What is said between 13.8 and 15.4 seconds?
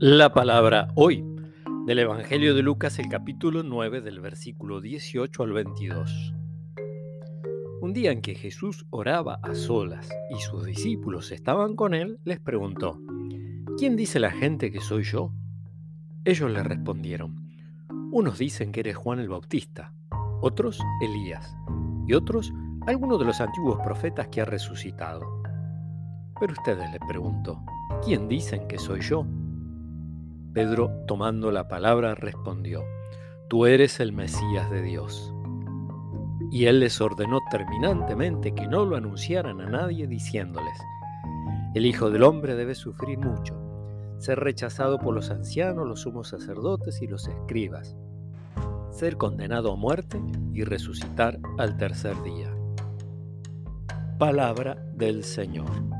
dice la gente que soy yo?